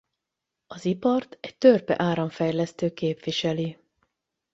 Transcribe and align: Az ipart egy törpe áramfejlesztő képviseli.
Az 0.67 0.85
ipart 0.85 1.37
egy 1.41 1.57
törpe 1.57 1.95
áramfejlesztő 1.97 2.93
képviseli. 2.93 3.77